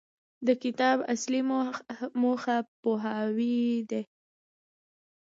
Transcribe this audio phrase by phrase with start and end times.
[0.47, 1.41] د کتاب اصلي
[2.21, 4.01] موخه پوهاوی دی.